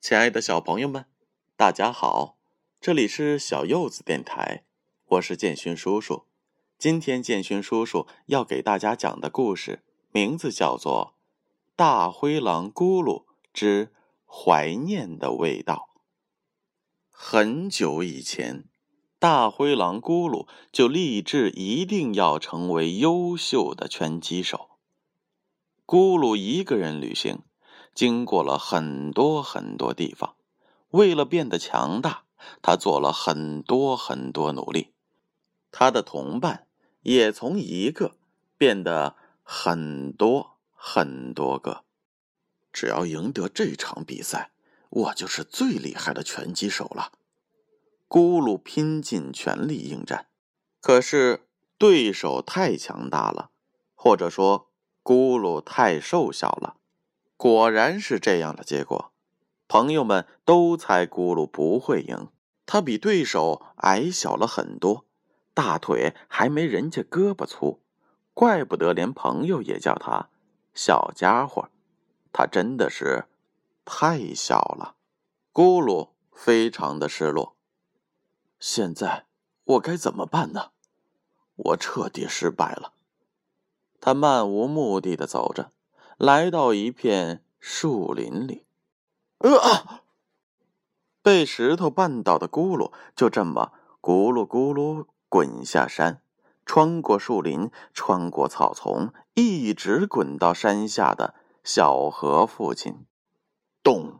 [0.00, 1.06] 亲爱的小朋友们，
[1.56, 2.38] 大家好！
[2.80, 4.62] 这里是小柚子电台，
[5.06, 6.24] 我是建勋叔叔。
[6.78, 9.82] 今天建勋叔叔要给大家讲的故事
[10.12, 11.14] 名字叫做
[11.74, 13.92] 《大灰狼咕噜之
[14.24, 15.90] 怀念的味道》。
[17.10, 18.66] 很久以前，
[19.18, 24.70] 大灰狼咕噜就立志一定要成为优秀的拳击手。
[25.84, 27.40] 咕噜一个人旅行。
[27.98, 30.36] 经过了很多很多地方，
[30.90, 32.22] 为了变得强大，
[32.62, 34.92] 他做了很多很多努力。
[35.72, 36.68] 他的同伴
[37.02, 38.14] 也从一个
[38.56, 41.82] 变得很多很多个。
[42.72, 44.52] 只要赢得这场比赛，
[44.90, 47.10] 我就是最厉害的拳击手了。
[48.08, 50.28] 咕噜拼尽全力应战，
[50.80, 53.50] 可是对手太强大了，
[53.96, 54.70] 或者说
[55.02, 56.76] 咕噜太瘦小了。
[57.38, 59.12] 果然是这样的结果，
[59.68, 62.28] 朋友们都猜咕噜不会赢。
[62.66, 65.04] 他比对手矮小了很多，
[65.54, 67.80] 大腿还没人家胳膊粗，
[68.34, 70.30] 怪不得连朋友也叫他
[70.74, 71.70] 小家伙。
[72.32, 73.26] 他真的是
[73.84, 74.96] 太小了。
[75.52, 77.54] 咕噜非常的失落。
[78.58, 79.26] 现在
[79.62, 80.72] 我该怎么办呢？
[81.54, 82.94] 我彻底失败了。
[84.00, 85.70] 他漫无目的的走着。
[86.18, 88.66] 来到一片树林里，
[89.38, 90.02] 啊！
[91.22, 96.20] 被石头绊倒的咕噜就这么咕噜咕噜滚下山，
[96.66, 103.06] 穿过树林，穿过草丛，一直滚到山下的小河附近。
[103.84, 104.14] 咚！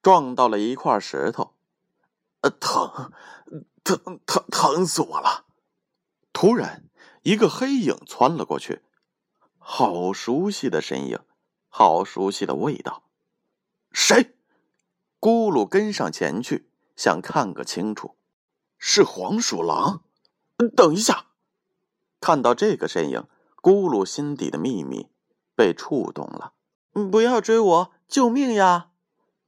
[0.00, 1.52] 撞到了一块石头，
[2.40, 3.12] 呃，疼，
[3.84, 5.44] 疼，疼，疼死我了！
[6.32, 6.88] 突然，
[7.24, 8.80] 一个黑影窜了过去。
[9.72, 11.20] 好熟悉的身影，
[11.68, 13.04] 好熟悉的味道。
[13.92, 14.34] 谁？
[15.20, 18.16] 咕噜跟上前去，想看个清楚。
[18.78, 20.02] 是黄鼠狼。
[20.76, 21.26] 等一下，
[22.20, 23.28] 看到这个身影，
[23.62, 25.08] 咕噜心底的秘密
[25.54, 26.52] 被触动了。
[27.12, 28.90] 不要追我，救命呀！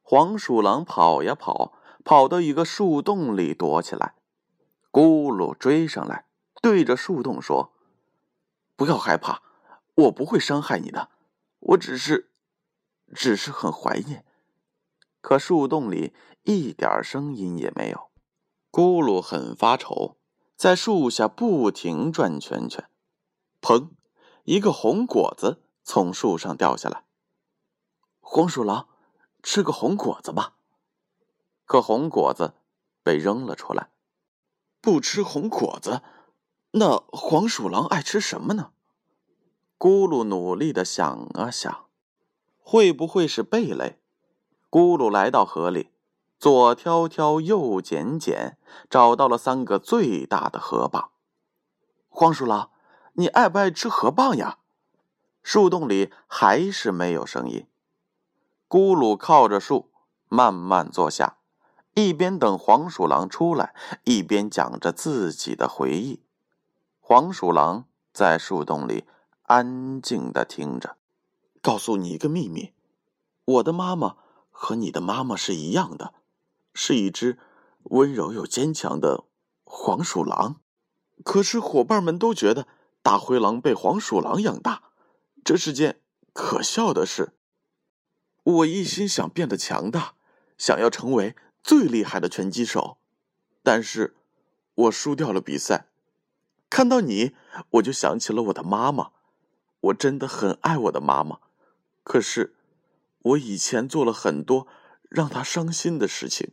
[0.03, 1.73] 黄鼠狼跑呀跑，
[2.05, 4.15] 跑到一个树洞里躲起来。
[4.93, 6.27] 咕噜追上来，
[6.63, 7.73] 对着树洞说
[8.77, 9.43] ：“不要害怕。”
[9.95, 11.11] 我不会伤害你的，
[11.59, 12.31] 我只是，
[13.15, 14.25] 只是很怀念。
[15.21, 18.11] 可树洞里一点声音也没有。
[18.71, 20.17] 咕噜很发愁，
[20.57, 22.89] 在树下不停转圈圈。
[23.61, 23.91] 砰！
[24.45, 27.05] 一个红果子从树上掉下来。
[28.21, 28.89] 黄鼠狼，
[29.43, 30.57] 吃个红果子吧。
[31.65, 32.55] 可红果子
[33.03, 33.91] 被扔了出来。
[34.81, 36.03] 不吃红果子，
[36.73, 38.72] 那黄鼠狼爱吃什么呢？
[39.83, 41.87] 咕噜努力的想啊想，
[42.63, 43.99] 会不会是贝类？
[44.71, 45.91] 咕噜来到河里，
[46.39, 48.57] 左挑挑，右捡捡，
[48.89, 51.07] 找到了三个最大的河蚌。
[52.09, 52.71] 黄鼠狼，
[53.15, 54.59] 你爱不爱吃河蚌呀？
[55.43, 57.67] 树洞里还是没有声音。
[58.69, 59.91] 咕噜靠着树，
[60.29, 61.39] 慢慢坐下，
[61.95, 66.23] 一边等黄鼠狼出来，一边讲着自己的回忆。
[67.01, 69.07] 黄鼠狼在树洞里。
[69.53, 70.97] 安静的听着，
[71.61, 72.73] 告诉你一个秘密：
[73.45, 74.17] 我的妈妈
[74.51, 76.15] 和你的妈妈是一样的，
[76.73, 77.39] 是一只
[77.83, 79.25] 温柔又坚强的
[79.63, 80.63] 黄鼠狼。
[81.23, 82.67] 可是伙伴们都觉得
[83.03, 84.85] 大灰狼被黄鼠狼养大，
[85.45, 86.01] 这是件
[86.33, 87.35] 可笑的事。
[88.43, 90.15] 我一心想变得强大，
[90.57, 92.97] 想要成为最厉害的拳击手，
[93.63, 94.17] 但是
[94.75, 95.89] 我输掉了比赛。
[96.71, 97.35] 看到你，
[97.73, 99.11] 我就想起了我的妈妈。
[99.83, 101.39] 我真的很爱我的妈妈，
[102.03, 102.55] 可是
[103.23, 104.67] 我以前做了很多
[105.09, 106.53] 让她伤心的事情。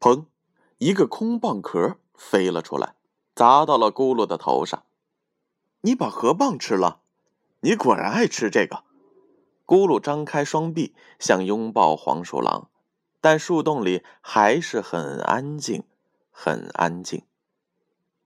[0.00, 0.26] 砰！
[0.78, 2.94] 一个空蚌壳飞了出来，
[3.34, 4.84] 砸到了咕噜的头上。
[5.82, 7.00] 你把河蚌吃了？
[7.60, 8.84] 你果然爱吃这个。
[9.64, 12.68] 咕噜张开双臂想拥抱黄鼠狼，
[13.20, 15.84] 但树洞里还是很安静，
[16.30, 17.24] 很安静。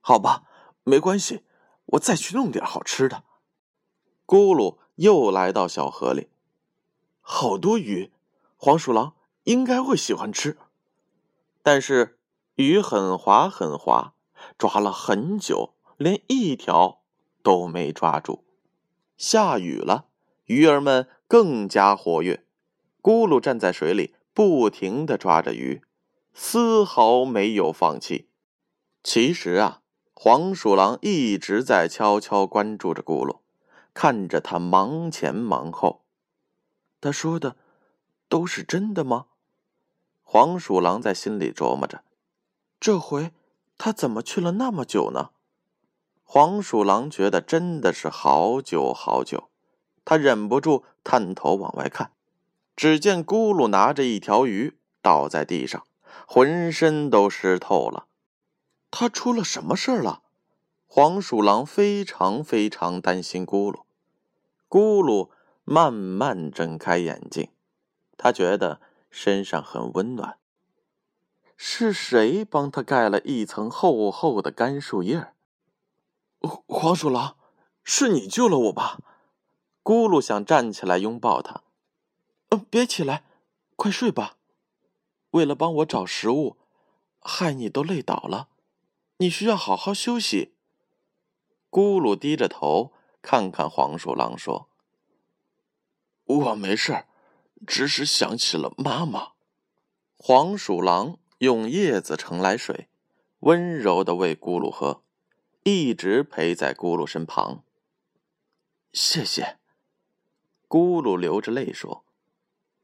[0.00, 0.44] 好吧，
[0.82, 1.44] 没关系，
[1.84, 3.24] 我再去弄点好吃的。
[4.26, 6.26] 咕噜又来到小河里，
[7.20, 8.10] 好多鱼，
[8.56, 9.14] 黄鼠狼
[9.44, 10.58] 应该会喜欢吃。
[11.62, 12.18] 但是
[12.56, 14.14] 鱼很滑很滑，
[14.58, 17.02] 抓了很久，连一条
[17.44, 18.42] 都没抓住。
[19.16, 20.06] 下雨了，
[20.46, 22.44] 鱼儿们更加活跃。
[23.00, 25.82] 咕噜站在水里，不停的抓着鱼，
[26.34, 28.28] 丝毫没有放弃。
[29.04, 29.82] 其实啊，
[30.14, 33.38] 黄鼠狼一直在悄悄关注着咕噜。
[33.98, 36.04] 看着他忙前忙后，
[37.00, 37.56] 他说的
[38.28, 39.28] 都是真的吗？
[40.22, 42.04] 黄鼠狼在心里琢磨着：
[42.78, 43.32] 这回
[43.78, 45.30] 他怎么去了那么久呢？
[46.24, 49.48] 黄鼠狼觉得真的是好久好久，
[50.04, 52.12] 他忍不住探头往外看，
[52.76, 55.86] 只见咕噜拿着一条鱼倒在地上，
[56.28, 58.08] 浑身都湿透了。
[58.90, 60.20] 他出了什么事儿了？
[60.86, 63.85] 黄鼠狼非常非常担心咕噜。
[64.68, 65.30] 咕噜
[65.64, 67.50] 慢慢睁开眼睛，
[68.16, 68.80] 他觉得
[69.10, 70.38] 身上很温暖。
[71.56, 75.32] 是谁帮他盖了一层厚厚的干树叶？
[76.40, 77.36] 黄鼠狼，
[77.82, 78.98] 是你救了我吧？
[79.82, 81.62] 咕噜想站起来拥抱他。
[82.50, 83.24] 嗯，别起来，
[83.76, 84.36] 快睡吧。
[85.30, 86.56] 为了帮我找食物，
[87.20, 88.48] 害你都累倒了，
[89.18, 90.54] 你需要好好休息。
[91.70, 92.92] 咕噜低着头
[93.28, 94.68] 看看黄鼠狼，说
[96.26, 97.06] ：“我没事，
[97.66, 99.32] 只是想起了妈妈。”
[100.16, 102.88] 黄鼠狼用叶子盛来水，
[103.40, 105.02] 温柔的喂咕噜喝。
[105.64, 107.64] 一直陪在咕噜身旁。
[108.92, 109.58] 谢谢。
[110.68, 112.04] 咕噜流着泪说：“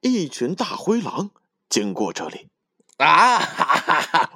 [0.03, 1.31] 一群大灰狼
[1.69, 2.49] 经过这里。”
[2.99, 4.33] 啊哈哈哈！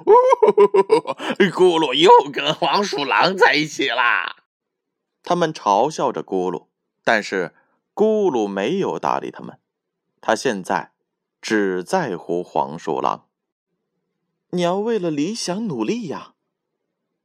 [1.37, 4.36] 咕噜又跟黄鼠狼在一起啦。
[5.29, 6.67] 他们嘲笑着咕噜，
[7.03, 7.53] 但是
[7.93, 9.59] 咕噜没有搭理他们。
[10.21, 10.93] 他现在
[11.41, 13.27] 只在乎黄鼠狼。
[14.51, 16.35] 你要为了理想努力呀。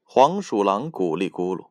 [0.03, 1.67] 黄鼠狼鼓励咕噜，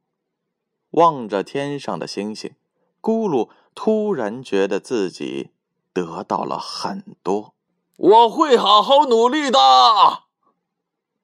[0.92, 2.56] 望着天上的星星，
[3.02, 5.50] 咕噜突然觉得自己
[5.92, 7.54] 得到了很多。
[7.98, 9.60] 我会好好努力的，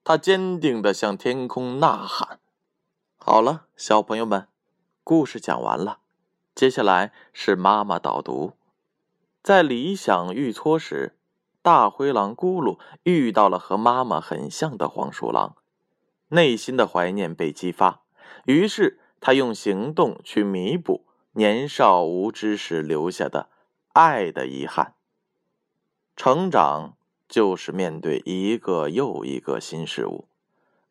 [0.03, 2.41] 他坚定的向天空呐喊。
[3.15, 4.49] 好了，小朋友们，
[5.09, 5.99] 故事讲完了，
[6.53, 8.51] 接下来是妈妈导读。
[9.41, 11.15] 在理想遇挫时，
[11.61, 15.55] 大灰狼咕噜遇到了和妈妈很像的黄鼠狼。
[16.27, 18.01] 内心的怀念被激发，
[18.47, 23.47] 于是他用行动去弥补年少无知时留下的
[23.93, 24.95] 爱的遗憾。
[26.17, 26.97] 成长
[27.29, 30.27] 就是面对一个又一个新事物，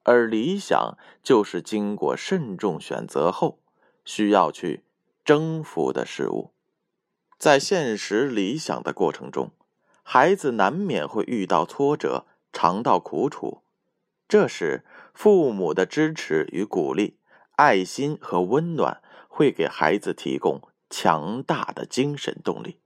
[0.04, 3.58] 而理想就是经过慎重选择后
[4.06, 4.82] 需要去
[5.22, 6.52] 征服的事物。
[7.36, 9.50] 在现实理想的过程中，
[10.02, 13.62] 孩子难免会遇到挫折，尝到苦楚。
[14.26, 17.18] 这时，父母的支持与鼓励、
[17.56, 22.80] 爱心和温暖会给孩子提供强大的精神动力。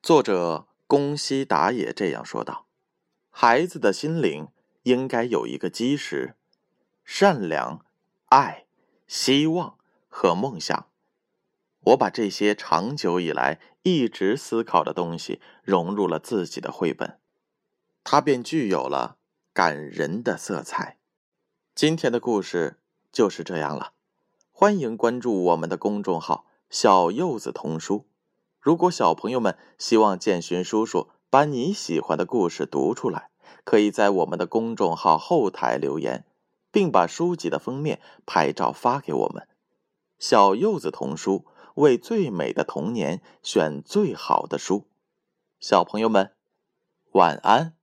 [0.00, 2.66] 作者宫西达也这样说道
[3.28, 4.48] ：“孩子的心灵
[4.84, 6.34] 应该有一个基石，
[7.04, 7.84] 善良、
[8.26, 8.66] 爱、
[9.06, 9.76] 希望
[10.10, 10.88] 和梦想。
[11.84, 17.18] 我把这些长久以来一直思考的东西融入了自己的绘本，
[18.04, 19.16] 它便具有了。”
[19.52, 20.98] 感人的色彩。
[21.74, 22.78] 今天的故事
[23.10, 23.94] 就是这样了。
[24.52, 28.06] 欢迎关注我们的公众号“小柚子童书”。
[28.62, 33.30] 如果小朋友们希望建勋叔叔把你喜欢的故事读出来，
[33.64, 36.24] 可以在我们的公众号后台留言，
[36.70, 39.48] 并把书籍的封面拍照发给我们。
[40.20, 41.46] 小柚子童书
[41.76, 44.86] 为最美的童年选最好的书。
[45.58, 46.36] 小朋友们，
[47.12, 47.79] 晚安。